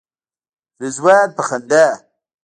[0.81, 1.85] رضوان په خندا.